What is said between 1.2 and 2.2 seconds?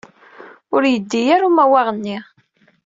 ara umawaɣ-nni.